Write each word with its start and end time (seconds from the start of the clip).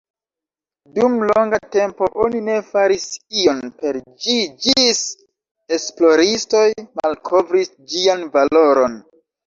Dum 0.93 1.17
longa 1.31 1.59
tempo 1.75 2.07
oni 2.25 2.41
ne 2.47 2.55
faris 2.71 3.05
ion 3.43 3.61
per 3.83 4.01
ĝi 4.25 4.41
ĝis 4.67 5.05
esploristoj 5.81 6.67
malkovris 6.83 7.75
ĝian 7.97 8.31
valoron. 8.39 9.03